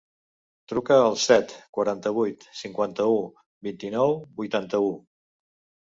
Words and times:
Truca 0.71 0.97
al 1.01 1.17
set, 1.23 1.53
quaranta-vuit, 1.79 2.47
cinquanta-u, 2.63 3.21
vint-i-nou, 3.71 4.21
vuitanta-u. 4.43 4.95